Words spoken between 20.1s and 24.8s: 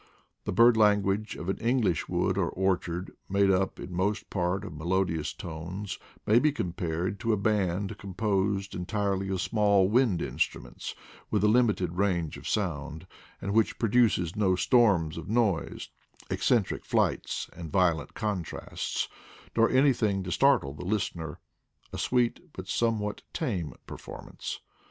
to startle the listener— a sweet but some what tame performance.